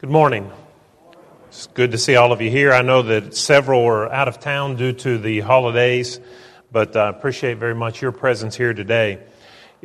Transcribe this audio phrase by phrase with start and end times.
[0.00, 0.50] Good morning.
[1.48, 2.72] It's good to see all of you here.
[2.72, 6.18] I know that several are out of town due to the holidays,
[6.72, 9.18] but I appreciate very much your presence here today.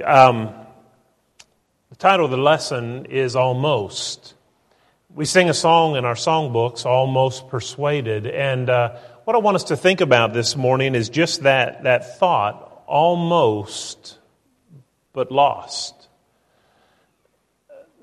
[0.02, 0.54] Um,
[1.90, 4.36] the title of the lesson is Almost.
[5.14, 8.96] We sing a song in our songbooks, Almost Persuaded, and uh,
[9.26, 14.18] what I want us to think about this morning is just that, that thought, almost,
[15.12, 16.05] but lost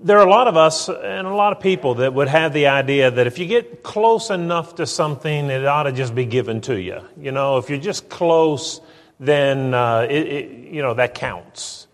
[0.03, 2.67] there are a lot of us and a lot of people that would have the
[2.67, 6.61] idea that if you get close enough to something, it ought to just be given
[6.63, 7.01] to you.
[7.17, 8.81] You know, if you're just close,
[9.21, 11.87] then uh, it, it, you know that counts.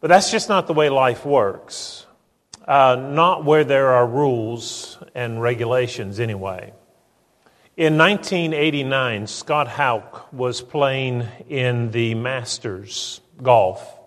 [0.00, 2.06] But that's just not the way life works.
[2.66, 6.72] Uh, not where there are rules and regulations, anyway.
[7.76, 13.99] In 1989, Scott Hoch was playing in the Masters golf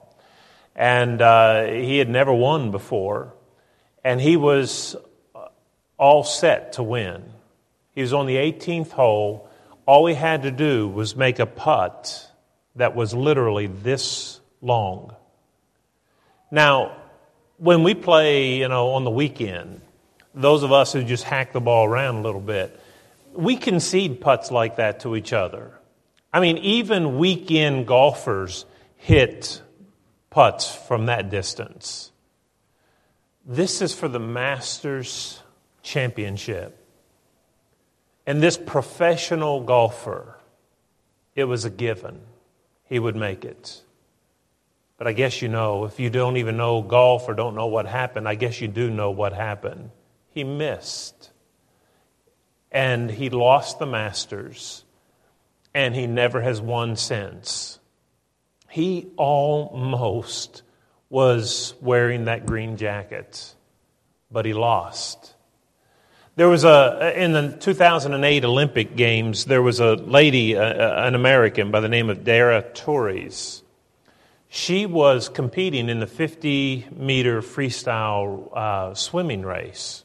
[0.75, 3.33] and uh, he had never won before,
[4.03, 4.95] and he was
[5.97, 7.23] all set to win.
[7.91, 9.49] He was on the 18th hole.
[9.85, 12.29] All he had to do was make a putt
[12.75, 15.15] that was literally this long.
[16.49, 16.97] Now,
[17.57, 19.81] when we play, you know, on the weekend,
[20.33, 22.79] those of us who just hack the ball around a little bit,
[23.33, 25.71] we concede putts like that to each other.
[26.31, 28.65] I mean, even weekend golfers
[28.97, 29.61] hit
[30.33, 32.11] putts from that distance.
[33.45, 35.39] This is for the Masters
[35.83, 36.75] Championship.
[38.25, 40.39] And this professional golfer,
[41.35, 42.19] it was a given.
[42.85, 43.83] He would make it.
[44.97, 47.85] But I guess you know, if you don't even know golf or don't know what
[47.85, 49.91] happened, I guess you do know what happened.
[50.31, 51.29] He missed.
[52.71, 54.83] And he lost the Masters.
[55.75, 57.79] And he never has won since.
[58.73, 60.63] He almost
[61.07, 63.53] was wearing that green jacket,
[64.31, 65.35] but he lost.
[66.37, 71.81] There was a, in the 2008 Olympic Games, there was a lady, an American by
[71.81, 73.61] the name of Dara Torres.
[74.49, 80.03] She was competing in the 50 meter freestyle uh, swimming race.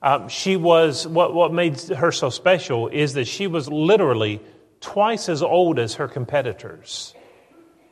[0.00, 4.40] Um, she was, what, what made her so special is that she was literally
[4.80, 7.14] twice as old as her competitors.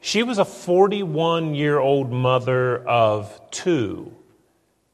[0.05, 4.13] She was a 41 year old mother of two,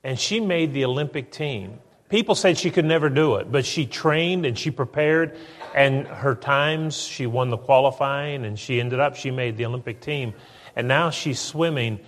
[0.05, 1.79] and she made the Olympic team.
[2.11, 5.39] People said she could never do it, but she trained and she prepared,
[5.75, 10.03] and her times, she won the qualifying, and she ended up, she made the Olympic
[10.03, 10.35] team.
[10.77, 12.01] And now she's swimming,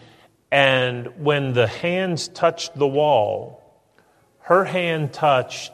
[0.52, 3.62] and when the hands touched the wall,
[4.40, 5.72] her hand touched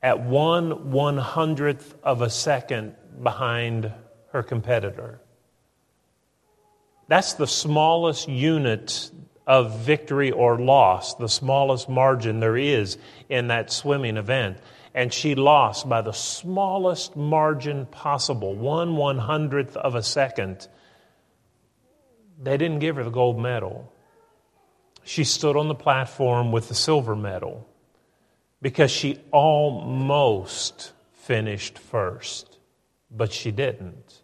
[0.00, 3.90] at one one hundredth of a second behind
[4.30, 5.20] her competitor.
[7.12, 9.10] That's the smallest unit
[9.46, 12.96] of victory or loss, the smallest margin there is
[13.28, 14.56] in that swimming event.
[14.94, 20.66] And she lost by the smallest margin possible, one one hundredth of a second.
[22.42, 23.92] They didn't give her the gold medal.
[25.04, 27.68] She stood on the platform with the silver medal
[28.62, 32.58] because she almost finished first,
[33.10, 34.21] but she didn't.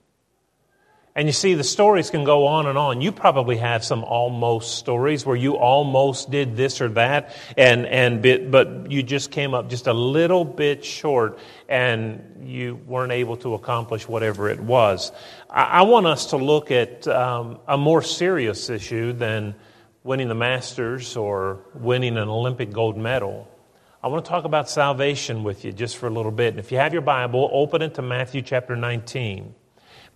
[1.18, 3.00] And you see, the stories can go on and on.
[3.00, 8.22] You probably have some almost stories where you almost did this or that, and, and
[8.22, 13.36] bit, but you just came up just a little bit short and you weren't able
[13.38, 15.10] to accomplish whatever it was.
[15.50, 19.56] I, I want us to look at um, a more serious issue than
[20.04, 23.50] winning the Masters or winning an Olympic gold medal.
[24.04, 26.50] I want to talk about salvation with you just for a little bit.
[26.50, 29.56] And if you have your Bible, open it to Matthew chapter 19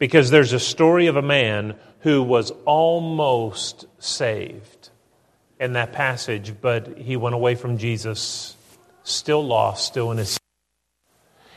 [0.03, 4.91] because there's a story of a man who was almost saved
[5.61, 8.57] in that passage, but he went away from Jesus,
[9.05, 10.37] still lost, still in his.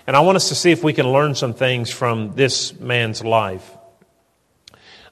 [0.05, 3.23] And I want us to see if we can learn some things from this man's
[3.23, 3.67] life.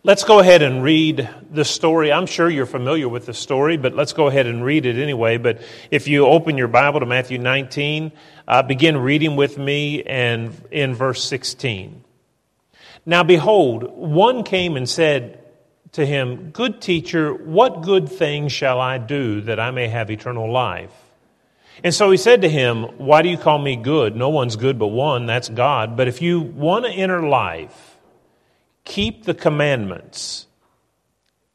[0.04, 2.12] Let's go ahead and read the story.
[2.12, 5.38] I'm sure you're familiar with the story, but let's go ahead and read it anyway.
[5.38, 8.12] But if you open your Bible to Matthew 19,
[8.48, 12.04] uh, begin reading with me and in verse 16.
[13.06, 15.44] Now behold, one came and said
[15.94, 20.52] to him, Good teacher, what good thing shall I do that I may have eternal
[20.52, 20.92] life?
[21.84, 24.16] And so he said to him, Why do you call me good?
[24.16, 25.98] No one's good but one, that's God.
[25.98, 27.98] But if you want to enter life,
[28.86, 30.48] keep the commandments.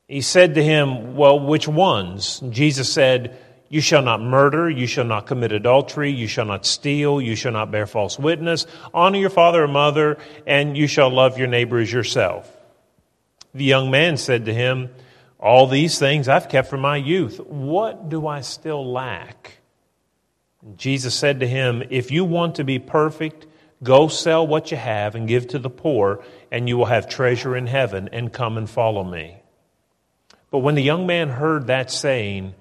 [0.07, 2.41] He said to him, Well, which ones?
[2.51, 4.71] Jesus said, you shall not murder.
[4.71, 6.11] You shall not commit adultery.
[6.11, 7.21] You shall not steal.
[7.21, 8.67] You shall not bear false witness.
[8.95, 12.51] Honor your father and mother, and you shall love your neighbor as yourself.
[13.55, 14.91] The young man said to him,
[15.39, 17.41] All these things I've kept from my youth.
[17.41, 19.59] What do I still lack?
[20.77, 23.47] Jesus said to him, If you want to be perfect,
[23.83, 27.55] go sell what you have and give to the poor, and you will have treasure
[27.55, 29.43] in heaven, and come and follow me.
[30.51, 32.55] But when the young man heard that saying,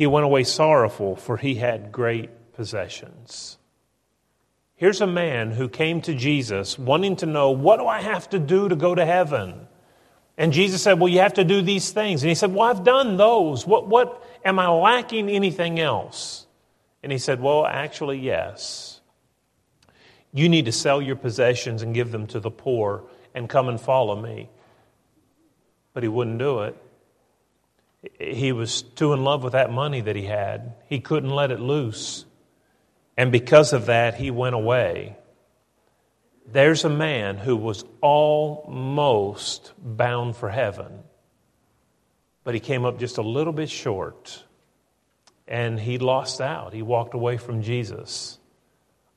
[0.00, 3.58] he went away sorrowful, for he had great possessions.
[4.74, 8.38] Here's a man who came to Jesus wanting to know, What do I have to
[8.38, 9.68] do to go to heaven?
[10.38, 12.22] And Jesus said, Well, you have to do these things.
[12.22, 13.66] And he said, Well, I've done those.
[13.66, 16.46] What, what am I lacking anything else?
[17.02, 19.02] And he said, Well, actually, yes.
[20.32, 23.04] You need to sell your possessions and give them to the poor
[23.34, 24.48] and come and follow me.
[25.92, 26.74] But he wouldn't do it.
[28.18, 30.74] He was too in love with that money that he had.
[30.88, 32.24] He couldn't let it loose.
[33.16, 35.16] And because of that, he went away.
[36.46, 41.00] There's a man who was almost bound for heaven,
[42.42, 44.44] but he came up just a little bit short
[45.46, 46.72] and he lost out.
[46.72, 48.38] He walked away from Jesus.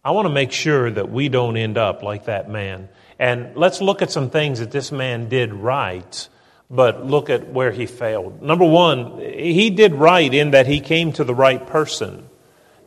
[0.03, 2.89] I want to make sure that we don't end up like that man.
[3.17, 6.27] And let's look at some things that this man did right,
[6.73, 8.41] but look at where he failed.
[8.41, 12.27] Number one, he did right in that he came to the right person.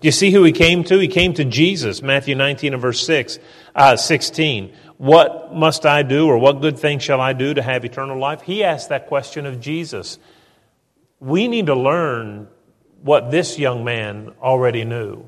[0.01, 0.99] Do you see who he came to?
[0.99, 3.39] He came to Jesus, Matthew 19 and verse 6,
[3.77, 4.75] uh, 16.
[4.97, 8.43] What must I do, or what good thing shall I do to have eternal life?
[8.43, 10.19] He asked that question of Jesus.
[11.21, 12.49] We need to learn
[13.03, 15.25] what this young man already knew.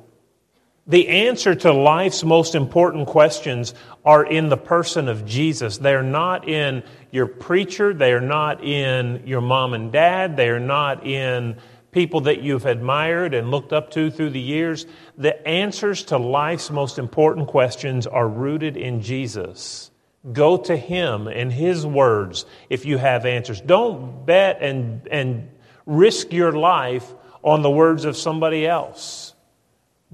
[0.88, 3.74] The answer to life's most important questions
[4.06, 5.76] are in the person of Jesus.
[5.76, 7.92] They're not in your preacher.
[7.92, 10.38] They are not in your mom and dad.
[10.38, 11.58] They are not in
[11.90, 14.86] people that you've admired and looked up to through the years.
[15.18, 19.90] The answers to life's most important questions are rooted in Jesus.
[20.32, 23.60] Go to Him and His words if you have answers.
[23.60, 25.50] Don't bet and, and
[25.84, 27.12] risk your life
[27.42, 29.27] on the words of somebody else.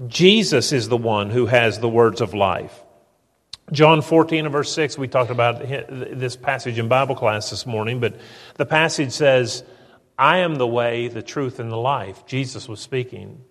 [0.07, 2.83] Jesus is the one who has the words of life.
[3.71, 7.99] John 14 and verse 6, we talked about this passage in Bible class this morning,
[7.99, 8.15] but
[8.55, 9.63] the passage says,
[10.19, 12.25] I am the way, the truth, and the life.
[12.25, 13.41] Jesus was speaking.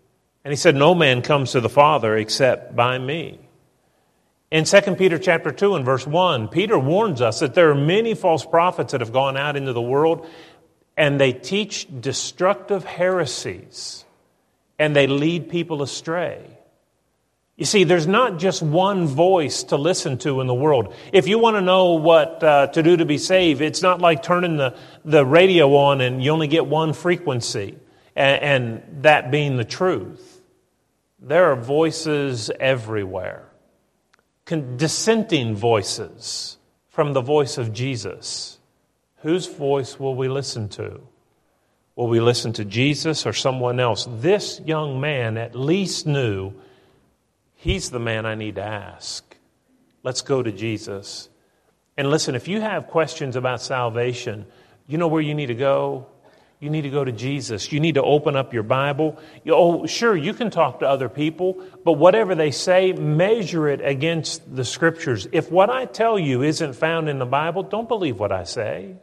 [0.44, 3.40] And he said, No man comes to the Father except by me.
[4.50, 8.14] In 2 Peter chapter 2 and verse 1, Peter warns us that there are many
[8.14, 10.28] false prophets that have gone out into the world
[10.96, 14.04] and they teach destructive heresies
[14.78, 16.54] and they lead people astray.
[17.56, 20.92] You see, there's not just one voice to listen to in the world.
[21.12, 24.24] If you want to know what uh, to do to be saved, it's not like
[24.24, 24.74] turning the,
[25.04, 27.78] the radio on and you only get one frequency,
[28.16, 30.42] and, and that being the truth.
[31.20, 33.48] There are voices everywhere,
[34.46, 38.58] Con- dissenting voices from the voice of Jesus.
[39.18, 41.00] Whose voice will we listen to?
[41.96, 44.08] Will we listen to Jesus or someone else?
[44.10, 46.52] This young man at least knew
[47.54, 49.24] he's the man I need to ask.
[50.02, 51.28] Let's go to Jesus.
[51.96, 54.46] And listen, if you have questions about salvation,
[54.88, 56.06] you know where you need to go?
[56.58, 57.70] You need to go to Jesus.
[57.72, 59.18] You need to open up your Bible.
[59.44, 63.80] You, oh, sure, you can talk to other people, but whatever they say, measure it
[63.82, 65.28] against the Scriptures.
[65.30, 68.96] If what I tell you isn't found in the Bible, don't believe what I say.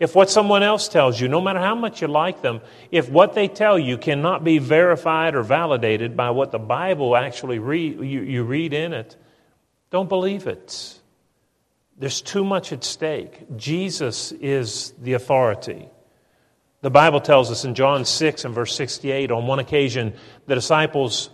[0.00, 2.60] If what someone else tells you, no matter how much you like them,
[2.90, 7.58] if what they tell you cannot be verified or validated by what the Bible actually
[7.58, 9.16] read, you, you read in it,
[9.90, 11.00] don't believe it.
[11.96, 13.56] There's too much at stake.
[13.56, 15.88] Jesus is the authority.
[16.80, 20.14] The Bible tells us in John 6 and verse 68, on one occasion,
[20.46, 21.30] the disciples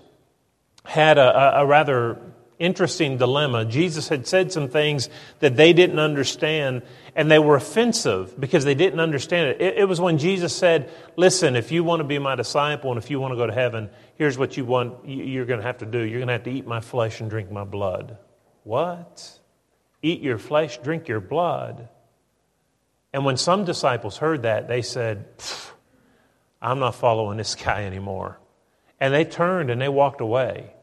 [0.84, 2.20] had a, a, a rather
[2.60, 3.64] interesting dilemma.
[3.64, 5.08] Jesus had said some things
[5.40, 6.82] that they didn't understand,
[7.16, 9.60] and they were offensive because they didn't understand it.
[9.60, 9.78] it.
[9.78, 13.10] It, was when Jesus said, Listen, if you want to be my disciple and if
[13.10, 15.86] you want to go to heaven, here's what you want, you're going to have to
[15.86, 15.98] do.
[15.98, 18.18] You're going to have to eat my flesh and drink my blood.
[18.62, 19.40] What?
[20.02, 21.88] Eat your flesh, drink your blood.
[23.12, 25.26] And when some disciples heard that, they said,
[26.62, 28.38] I'm not following this guy anymore.
[29.00, 30.74] And they turned and they walked away.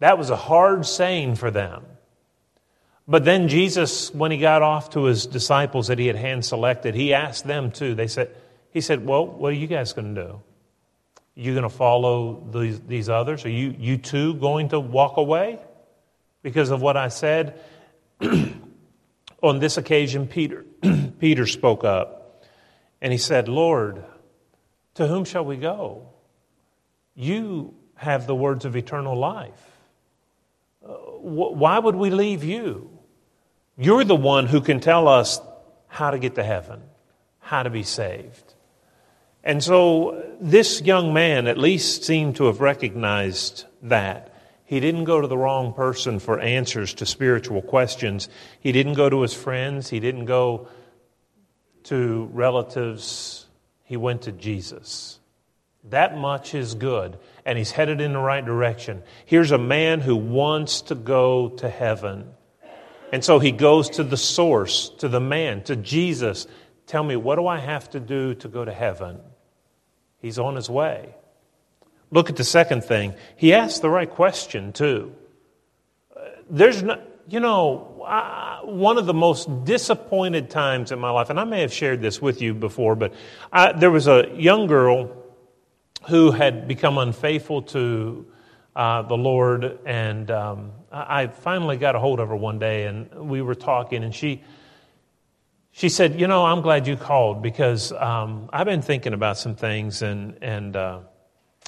[0.00, 1.84] That was a hard saying for them.
[3.06, 6.94] But then Jesus, when he got off to his disciples that he had hand selected,
[6.94, 7.94] he asked them too.
[7.94, 8.34] They said,
[8.70, 10.42] he said, Well, what are you guys going to do?
[11.34, 13.44] You going to follow these, these others?
[13.44, 15.58] Are you, you too going to walk away
[16.42, 17.60] because of what I said?
[19.42, 20.66] On this occasion, Peter,
[21.18, 22.44] Peter spoke up
[23.00, 24.04] and he said, Lord,
[24.94, 26.10] to whom shall we go?
[27.14, 29.67] You have the words of eternal life
[31.28, 32.90] why would we leave you?
[33.76, 35.40] You're the one who can tell us
[35.86, 36.82] how to get to heaven,
[37.38, 38.54] how to be saved.
[39.44, 44.34] And so this young man at least seemed to have recognized that.
[44.64, 48.28] He didn't go to the wrong person for answers to spiritual questions.
[48.60, 49.88] He didn't go to his friends.
[49.88, 50.68] He didn't go
[51.84, 53.46] to relatives.
[53.84, 55.20] He went to Jesus.
[55.90, 59.02] That much is good, and he's headed in the right direction.
[59.24, 62.30] Here's a man who wants to go to heaven.
[63.12, 66.46] And so he goes to the source, to the man, to Jesus.
[66.86, 69.18] Tell me, what do I have to do to go to heaven?
[70.20, 71.14] He's on his way.
[72.10, 73.14] Look at the second thing.
[73.36, 75.14] He asked the right question, too.
[76.50, 81.38] There's no, you know, I, one of the most disappointed times in my life, and
[81.38, 83.12] I may have shared this with you before, but
[83.52, 85.17] I, there was a young girl
[86.08, 88.26] who had become unfaithful to
[88.74, 93.28] uh, the Lord, and um, I finally got a hold of her one day, and
[93.28, 94.42] we were talking, and she
[95.72, 99.54] she said, "You know, I'm glad you called because um, I've been thinking about some
[99.54, 101.00] things, and and uh,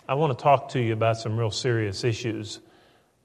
[0.09, 2.61] I want to talk to you about some real serious issues."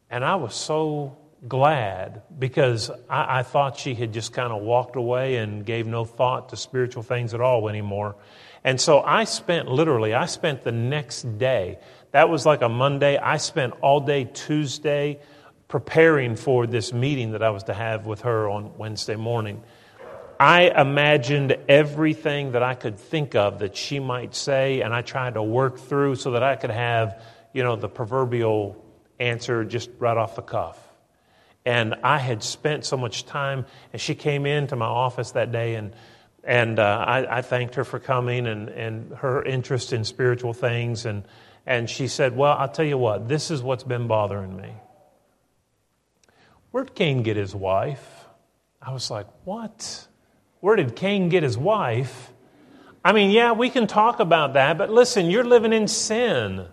[0.09, 1.17] And I was so
[1.47, 6.05] glad because I, I thought she had just kind of walked away and gave no
[6.05, 8.15] thought to spiritual things at all anymore.
[8.65, 11.77] And so I spent literally, I spent the next day.
[12.11, 13.15] That was like a Monday.
[13.15, 15.19] I spent all day Tuesday
[15.67, 19.61] preparing for this meeting that I was to have with her on Wednesday morning.
[20.39, 25.35] I imagined everything that I could think of that she might say, and I tried
[25.35, 27.21] to work through so that I could have,
[27.53, 28.83] you know, the proverbial
[29.19, 30.79] answer just right off the cuff.
[31.65, 35.75] And I had spent so much time, and she came into my office that day,
[35.75, 35.93] and,
[36.45, 41.05] and uh, I, I, thanked her for coming and, and her interest in spiritual things.
[41.05, 41.23] And,
[41.65, 44.71] and she said, Well, I'll tell you what, this is what's been bothering me.
[46.71, 48.25] Where'd Cain get his wife?
[48.81, 50.07] I was like, What?
[50.59, 52.31] Where did Cain get his wife?
[53.03, 56.67] I mean, yeah, we can talk about that, but listen, you're living in sin.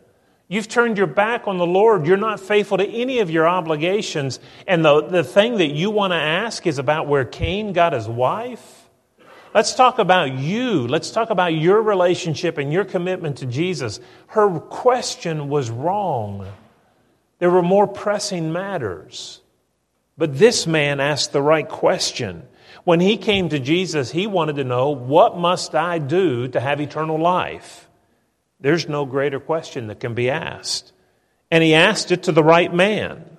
[0.48, 2.06] You've turned your back on the Lord.
[2.06, 4.38] You're not faithful to any of your obligations.
[4.66, 8.08] And the, the thing that you want to ask is about where Cain got his
[8.08, 8.81] wife.
[9.54, 10.86] Let's talk about you.
[10.86, 14.00] Let's talk about your relationship and your commitment to Jesus.
[14.28, 16.46] Her question was wrong.
[17.38, 19.40] There were more pressing matters.
[20.16, 22.44] But this man asked the right question.
[22.84, 26.80] When he came to Jesus, he wanted to know, What must I do to have
[26.80, 27.88] eternal life?
[28.60, 30.92] There's no greater question that can be asked.
[31.50, 33.31] And he asked it to the right man.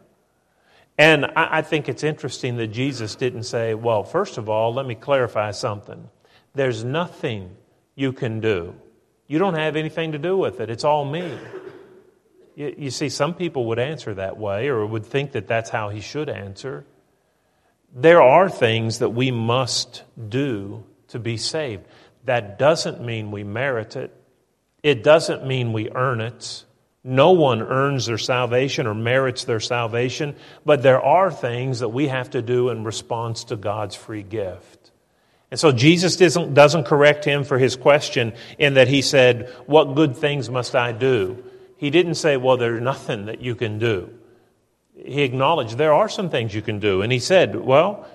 [0.98, 4.94] And I, think it's interesting that Jesus didn't say, Well, first of all, let me
[4.94, 6.08] clarify something.
[6.54, 7.56] There's nothing
[7.96, 8.76] you can do.
[9.28, 10.70] You don't have anything to do with it.
[10.70, 11.36] It's all me.
[12.56, 15.90] You, you see, some people would answer that way or would think that that's how
[15.90, 16.86] he should answer
[17.94, 21.86] there are things that we must do to be saved.
[22.26, 24.12] That doesn't mean we merit it.
[24.82, 26.66] It doesn't mean we earn it.
[27.04, 32.08] No one earns their salvation or merits their salvation, but there are things that we
[32.08, 34.92] have to do in response to God's free gift.
[35.52, 39.96] And so Jesus doesn't, doesn't correct him for his question in that he said, What
[39.96, 41.44] good things must I do?
[41.78, 44.10] He didn't say, Well, there's nothing that you can do
[44.96, 47.02] he acknowledged there are some things you can do.
[47.02, 48.08] And he said, well,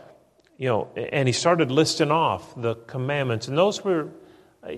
[0.57, 3.49] you know, and he started listing off the commandments.
[3.49, 4.09] And those were,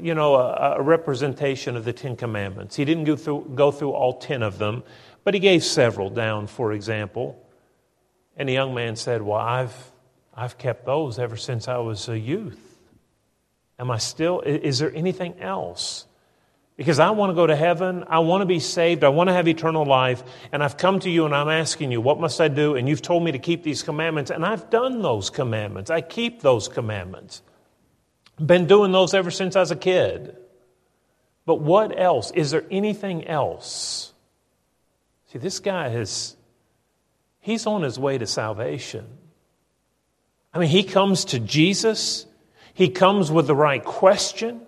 [0.00, 2.76] you know, a, a representation of the Ten Commandments.
[2.76, 4.82] He didn't go through, go through all ten of them,
[5.24, 7.42] but he gave several down, for example.
[8.36, 9.92] And the young man said, Well, I've,
[10.34, 12.78] I've kept those ever since I was a youth.
[13.78, 16.06] Am I still, is there anything else?
[16.80, 18.04] because I want to go to heaven.
[18.08, 19.04] I want to be saved.
[19.04, 20.22] I want to have eternal life.
[20.50, 22.74] And I've come to you and I'm asking you, what must I do?
[22.74, 24.30] And you've told me to keep these commandments.
[24.30, 25.90] And I've done those commandments.
[25.90, 27.42] I keep those commandments.
[28.44, 30.36] Been doing those ever since I was a kid.
[31.46, 32.30] But what else?
[32.30, 34.12] Is there anything else?
[35.32, 36.36] See, this guy has,
[37.40, 39.06] he's on his way to salvation.
[40.52, 42.26] I mean, he comes to Jesus.
[42.74, 44.62] He comes with the right question.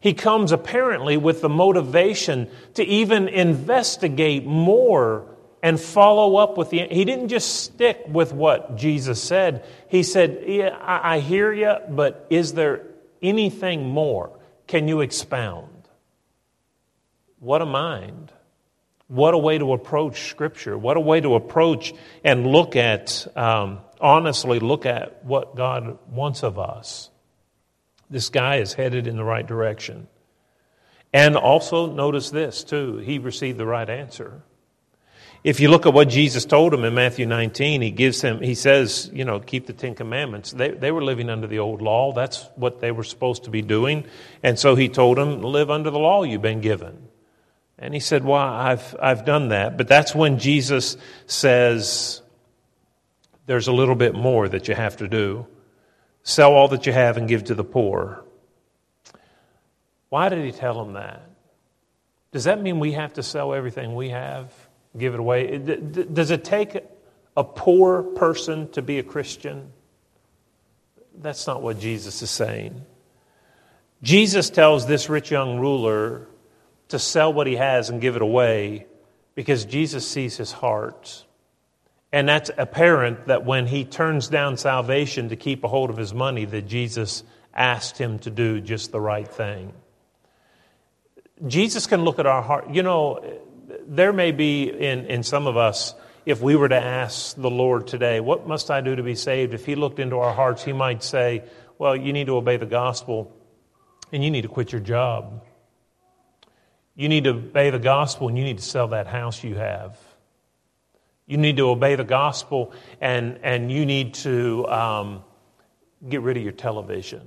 [0.00, 5.26] He comes apparently with the motivation to even investigate more
[5.62, 6.86] and follow up with the.
[6.86, 9.64] He didn't just stick with what Jesus said.
[9.88, 12.87] He said, yeah, I, I hear you, but is there
[13.22, 14.38] anything more?
[14.66, 15.88] Can you expound?
[17.38, 18.32] What a mind.
[19.06, 20.76] What a way to approach Scripture.
[20.76, 21.94] What a way to approach
[22.24, 27.10] and look at, um, honestly, look at what God wants of us.
[28.10, 30.08] This guy is headed in the right direction.
[31.12, 34.42] And also, notice this too, he received the right answer.
[35.44, 38.54] If you look at what Jesus told him in Matthew 19, he gives him, he
[38.54, 40.50] says, you know, keep the Ten Commandments.
[40.50, 42.12] They, they were living under the old law.
[42.12, 44.04] That's what they were supposed to be doing.
[44.42, 47.08] And so he told them, live under the law you've been given.
[47.78, 49.76] And he said, well, I've, I've done that.
[49.76, 52.20] But that's when Jesus says,
[53.46, 55.46] there's a little bit more that you have to do.
[56.24, 58.24] Sell all that you have and give to the poor.
[60.08, 61.22] Why did he tell them that?
[62.32, 64.52] Does that mean we have to sell everything we have?
[64.96, 65.58] Give it away.
[65.58, 66.76] Does it take
[67.36, 69.72] a poor person to be a Christian?
[71.20, 72.84] That's not what Jesus is saying.
[74.02, 76.28] Jesus tells this rich young ruler
[76.88, 78.86] to sell what he has and give it away
[79.34, 81.24] because Jesus sees his heart.
[82.12, 86.14] And that's apparent that when he turns down salvation to keep a hold of his
[86.14, 89.74] money, that Jesus asked him to do just the right thing.
[91.46, 92.70] Jesus can look at our heart.
[92.70, 93.37] You know,
[93.88, 95.94] there may be in, in some of us,
[96.26, 99.54] if we were to ask the Lord today, What must I do to be saved?
[99.54, 101.44] If He looked into our hearts, He might say,
[101.78, 103.34] Well, you need to obey the gospel
[104.12, 105.42] and you need to quit your job.
[106.94, 109.98] You need to obey the gospel and you need to sell that house you have.
[111.26, 115.24] You need to obey the gospel and, and you need to um,
[116.06, 117.22] get rid of your television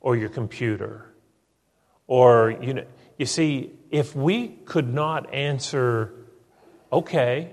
[0.00, 1.10] or your computer.
[2.06, 2.84] Or, you know,
[3.18, 6.12] you see, if we could not answer,
[6.92, 7.52] okay,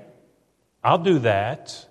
[0.83, 1.87] I'll do that,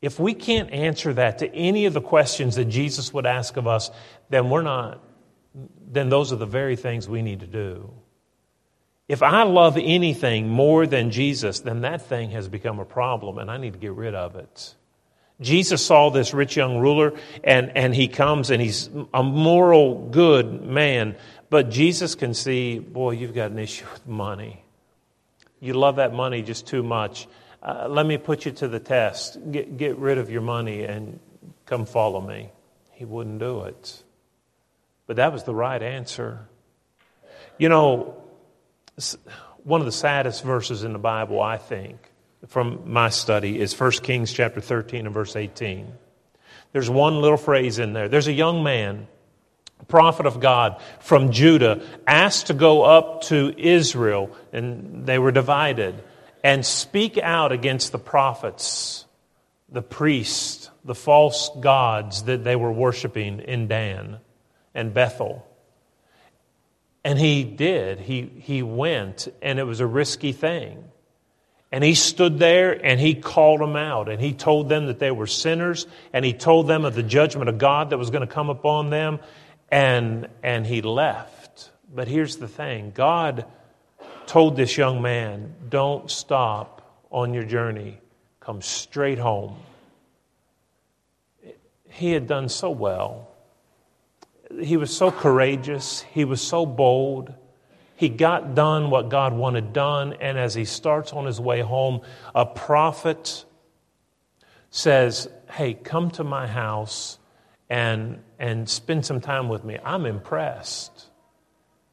[0.00, 3.66] if we can't answer that to any of the questions that Jesus would ask of
[3.66, 3.90] us,
[4.30, 5.02] then we're not,
[5.90, 7.92] then those are the very things we need to do.
[9.08, 13.50] If I love anything more than Jesus, then that thing has become a problem and
[13.50, 14.74] I need to get rid of it.
[15.40, 20.62] Jesus saw this rich young ruler and, and he comes and he's a moral, good
[20.62, 21.16] man,
[21.50, 24.64] but Jesus can see, boy, you've got an issue with money.
[25.60, 27.26] You love that money just too much.
[27.62, 29.38] Uh, let me put you to the test.
[29.50, 31.18] Get, get rid of your money and
[31.66, 32.50] come follow me.
[32.92, 34.02] He wouldn't do it.
[35.06, 36.48] But that was the right answer.
[37.56, 38.22] You know,
[39.64, 41.98] one of the saddest verses in the Bible, I think,
[42.46, 45.92] from my study, is 1 Kings chapter 13 and verse 18.
[46.72, 48.08] There's one little phrase in there.
[48.08, 49.08] There's a young man
[49.84, 56.02] prophet of God from Judah, asked to go up to Israel, and they were divided,
[56.44, 59.06] and speak out against the prophets,
[59.68, 64.18] the priests, the false gods that they were worshiping in Dan
[64.74, 65.46] and Bethel.
[67.04, 68.00] And he did.
[68.00, 70.84] He, he went, and it was a risky thing.
[71.70, 75.10] And he stood there and he called them out and he told them that they
[75.10, 78.32] were sinners and he told them of the judgment of God that was going to
[78.32, 79.20] come upon them
[79.70, 81.70] and, and he left.
[81.94, 83.46] But here's the thing God
[84.26, 87.98] told this young man, Don't stop on your journey,
[88.40, 89.56] come straight home.
[91.88, 93.28] He had done so well.
[94.60, 96.02] He was so courageous.
[96.12, 97.32] He was so bold.
[97.96, 100.14] He got done what God wanted done.
[100.20, 102.02] And as he starts on his way home,
[102.34, 103.44] a prophet
[104.70, 107.17] says, Hey, come to my house
[107.68, 109.78] and, and spend some time with me.
[109.84, 111.06] I'm impressed.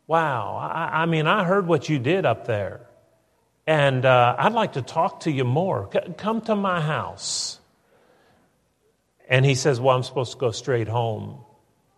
[0.07, 0.55] Wow.
[0.57, 2.81] I, I mean, I heard what you did up there.
[3.67, 5.89] And uh, I'd like to talk to you more.
[5.91, 7.59] C- come to my house.
[9.27, 11.39] And he says, Well, I'm supposed to go straight home.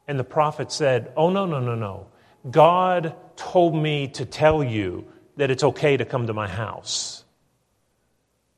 [0.07, 2.07] And the prophet said, Oh, no, no, no, no.
[2.49, 7.25] God told me to tell you that it's okay to come to my house.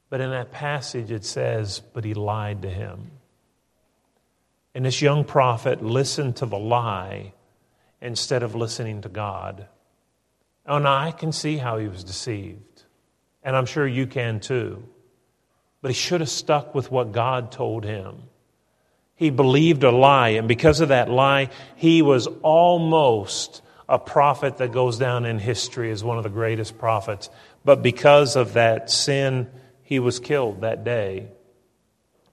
[0.09, 3.11] But in that passage, it says, But he lied to him.
[4.75, 7.33] And this young prophet listened to the lie
[8.01, 9.67] instead of listening to God.
[10.65, 12.83] Oh, and I can see how he was deceived.
[13.43, 14.83] And I'm sure you can too.
[15.81, 18.23] But he should have stuck with what God told him.
[19.15, 24.71] He believed a lie, and because of that lie, he was almost a prophet that
[24.71, 27.29] goes down in history as one of the greatest prophets.
[27.65, 29.49] But because of that sin,
[29.81, 31.27] he was killed that day.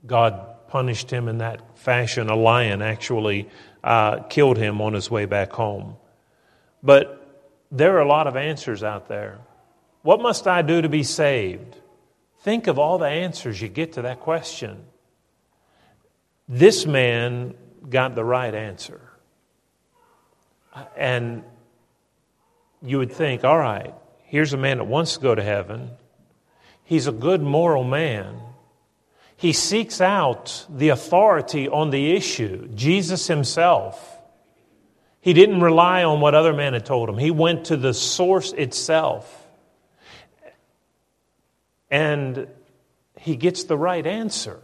[0.07, 2.29] God punished him in that fashion.
[2.29, 3.49] A lion actually
[3.83, 5.97] uh, killed him on his way back home.
[6.83, 9.39] But there are a lot of answers out there.
[10.03, 11.79] What must I do to be saved?
[12.41, 14.85] Think of all the answers you get to that question.
[16.47, 17.55] This man
[17.89, 19.01] got the right answer.
[20.95, 21.43] And
[22.83, 25.93] you would think, all right, here's a man that wants to go to heaven.
[26.85, 28.45] He's a good moral man.
[29.37, 34.18] He seeks out the authority on the issue, Jesus himself.
[35.20, 38.53] He didn't rely on what other men had told him, he went to the source
[38.53, 39.46] itself.
[41.90, 42.49] and
[43.18, 44.61] he gets the right answer,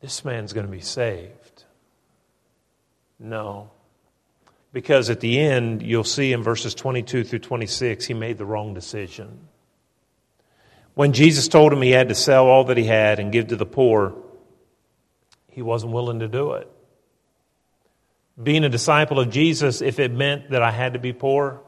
[0.00, 1.64] this man's going to be saved.
[3.18, 3.70] No.
[4.72, 8.74] Because at the end, you'll see in verses 22 through 26, he made the wrong
[8.74, 9.48] decision.
[10.94, 13.56] When Jesus told him he had to sell all that he had and give to
[13.56, 14.14] the poor,
[15.48, 16.70] he wasn't willing to do it.
[18.42, 21.60] Being a disciple of Jesus, if it meant that I had to be poor,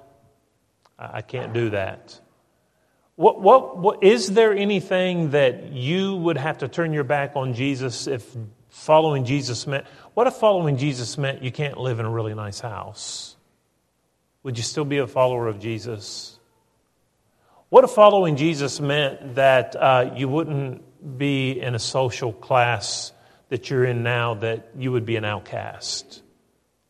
[0.98, 2.20] I can't do that.
[3.16, 7.54] What, what, what, is there anything that you would have to turn your back on
[7.54, 8.36] Jesus if
[8.70, 9.86] following Jesus meant?
[10.14, 13.36] What if following Jesus meant you can't live in a really nice house?
[14.42, 16.33] Would you still be a follower of Jesus?
[17.74, 23.12] What if following Jesus meant that uh, you wouldn't be in a social class
[23.48, 26.22] that you're in now, that you would be an outcast?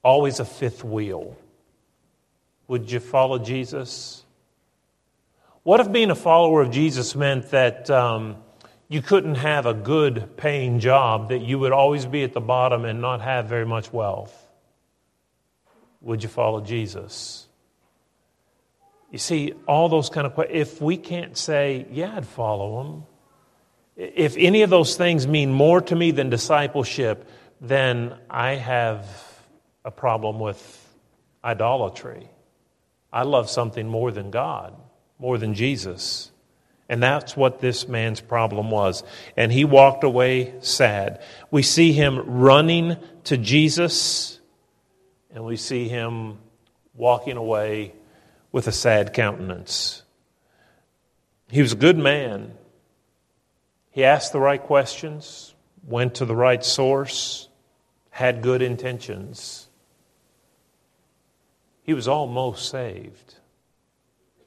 [0.03, 1.39] Always a fifth wheel.
[2.69, 4.23] Would you follow Jesus?
[5.63, 8.37] What if being a follower of Jesus meant that um,
[8.87, 12.85] you couldn't have a good paying job, that you would always be at the bottom
[12.85, 14.37] and not have very much wealth?
[16.03, 17.44] Would you follow Jesus?
[19.15, 23.03] You see, all those kind of questions, if we can't say, yeah, I'd follow him,
[23.95, 27.29] if any of those things mean more to me than discipleship,
[27.61, 29.07] then I have
[29.85, 30.61] a problem with
[31.45, 32.29] idolatry.
[33.13, 34.75] I love something more than God
[35.21, 36.33] more than Jesus.
[36.89, 39.05] And that's what this man's problem was.
[39.37, 41.23] And he walked away sad.
[41.53, 44.41] We see him running to Jesus,
[45.33, 46.39] and we see him
[46.95, 47.95] walking away
[48.55, 50.05] with a sad countenance.
[51.51, 52.53] He was a good man.
[53.91, 57.49] He asked the right questions, went to the right source,
[58.11, 59.67] had good intentions.
[61.83, 63.35] He was almost saved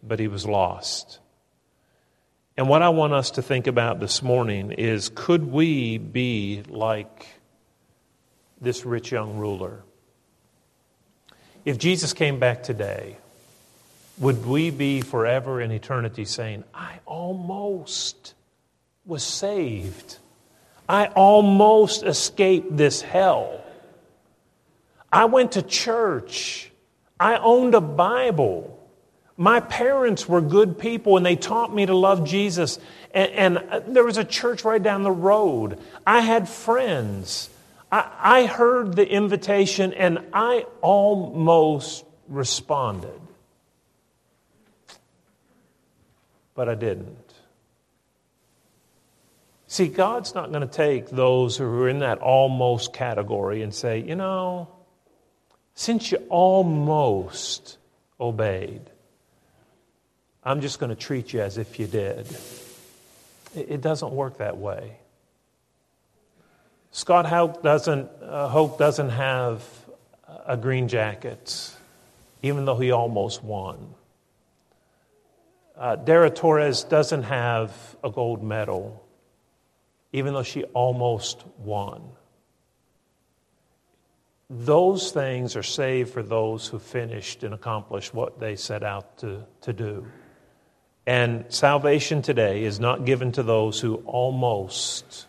[0.04, 1.20] but he was lost.
[2.56, 7.28] And what I want us to think about this morning is could we be like
[8.62, 9.84] this rich young ruler?
[11.66, 13.18] If Jesus came back today,
[14.20, 18.34] would we be forever in eternity saying, I almost
[19.06, 20.18] was saved?
[20.90, 23.64] I almost escaped this hell.
[25.12, 26.72] I went to church.
[27.20, 28.74] I owned a Bible.
[29.38, 32.80] My parents were good people and they taught me to love Jesus.
[33.14, 35.80] And, and uh, there was a church right down the road.
[36.06, 37.50] I had friends.
[37.92, 43.27] I, I heard the invitation and I almost responded.
[46.58, 47.34] But I didn't.
[49.68, 54.00] See, God's not going to take those who are in that almost category and say,
[54.00, 54.68] you know,
[55.76, 57.78] since you almost
[58.20, 58.82] obeyed,
[60.44, 62.26] I'm just going to treat you as if you did.
[63.56, 64.98] It doesn't work that way.
[66.90, 69.64] Scott Hoch doesn't, uh, Hoch doesn't have
[70.48, 71.72] a green jacket,
[72.42, 73.94] even though he almost won.
[75.78, 77.72] Uh, Dara Torres doesn't have
[78.04, 79.04] a gold medal,
[80.12, 82.02] even though she almost won.
[84.50, 89.46] Those things are saved for those who finished and accomplished what they set out to,
[89.62, 90.08] to do.
[91.06, 95.28] And salvation today is not given to those who almost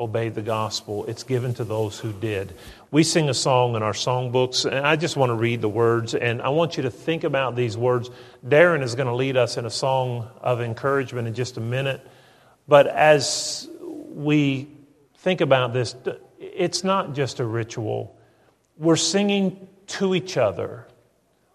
[0.00, 2.54] obeyed the gospel, it's given to those who did.
[2.90, 6.14] We sing a song in our songbooks, and I just want to read the words,
[6.14, 8.10] and I want you to think about these words.
[8.44, 12.04] Darren is going to lead us in a song of encouragement in just a minute.
[12.66, 14.68] But as we
[15.18, 15.94] think about this,
[16.38, 18.18] it's not just a ritual.
[18.78, 20.86] We're singing to each other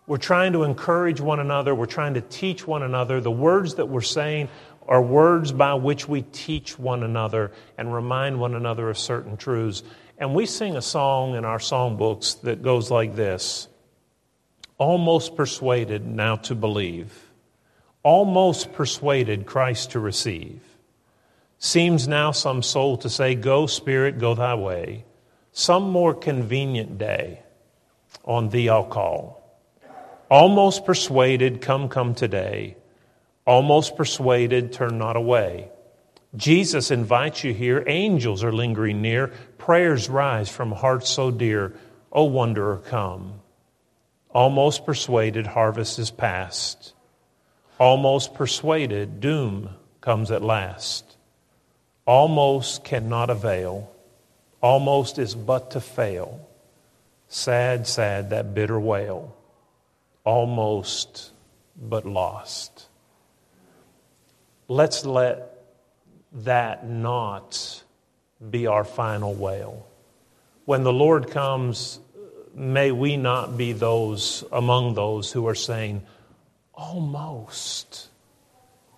[0.08, 1.74] we're trying to encourage one another.
[1.74, 3.20] We're trying to teach one another.
[3.20, 4.50] The words that we're saying
[4.88, 9.84] are words by which we teach one another and remind one another of certain truths.
[10.18, 13.68] And we sing a song in our songbooks that goes like this
[14.78, 17.32] Almost persuaded now to believe,
[18.04, 20.62] almost persuaded Christ to receive.
[21.58, 25.06] Seems now some soul to say, Go, Spirit, go thy way.
[25.52, 27.40] Some more convenient day
[28.26, 29.42] on thee I'll call.
[30.30, 32.76] Almost persuaded, come, come today.
[33.46, 35.70] Almost persuaded, turn not away.
[36.36, 37.84] Jesus invites you here.
[37.88, 39.28] Angels are lingering near.
[39.58, 41.74] Prayers rise from hearts so dear.
[42.12, 43.42] O wanderer, come.
[44.32, 46.94] Almost persuaded, harvest is past.
[47.80, 49.70] Almost persuaded, doom
[50.02, 51.16] comes at last.
[52.06, 53.92] Almost cannot avail.
[54.62, 56.48] Almost is but to fail.
[57.28, 59.36] Sad, sad, that bitter wail
[60.26, 61.32] almost
[61.80, 62.75] but lost.
[64.68, 65.52] Let's let
[66.44, 67.84] that not
[68.50, 69.86] be our final wail.
[70.66, 72.00] When the Lord comes,
[72.54, 76.02] may we not be those among those who are saying,
[76.74, 78.10] almost.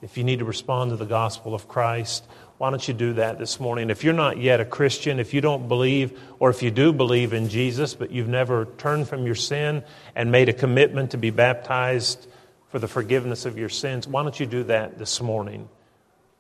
[0.02, 2.26] If you need to respond to the gospel of Christ,
[2.58, 3.90] why don't you do that this morning?
[3.90, 7.34] If you're not yet a Christian, if you don't believe, or if you do believe
[7.34, 9.84] in Jesus, but you've never turned from your sin
[10.16, 12.28] and made a commitment to be baptized
[12.70, 15.70] for the forgiveness of your sins, why don't you do that this morning?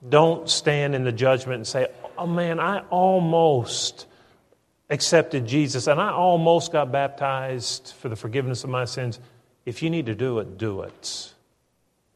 [0.08, 1.88] Don't stand in the judgment and say,
[2.18, 4.06] oh man, I almost
[4.90, 9.20] accepted Jesus and I almost got baptized for the forgiveness of my sins.
[9.66, 11.34] If you need to do it, do it.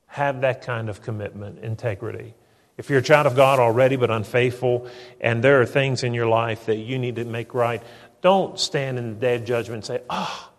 [0.07, 2.33] Have that kind of commitment, integrity.
[2.77, 4.87] If you're a child of God already but unfaithful,
[5.19, 7.81] and there are things in your life that you need to make right,
[8.21, 10.49] don't stand in the day of judgment and say, oh,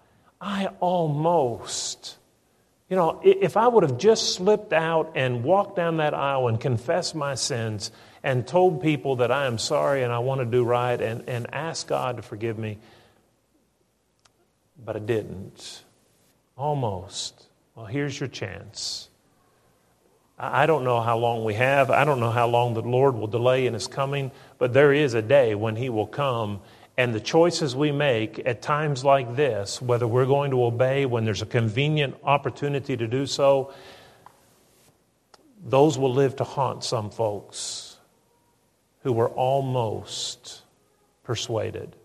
[0.40, 1.91] I almost.
[2.92, 6.60] You know, if I would have just slipped out and walked down that aisle and
[6.60, 7.90] confessed my sins
[8.22, 11.46] and told people that I am sorry and I want to do right and, and
[11.54, 12.76] ask God to forgive me,
[14.84, 15.84] but I didn't.
[16.54, 17.46] Almost.
[17.74, 19.08] Well, here's your chance.
[20.38, 21.90] I don't know how long we have.
[21.90, 25.14] I don't know how long the Lord will delay in His coming, but there is
[25.14, 26.60] a day when He will come.
[27.02, 31.24] And the choices we make at times like this, whether we're going to obey when
[31.24, 33.74] there's a convenient opportunity to do so,
[35.64, 37.96] those will live to haunt some folks
[39.02, 40.62] who were almost
[41.24, 41.96] persuaded.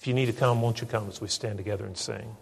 [0.00, 2.34] If you need to come, won't you come as we stand together and sing?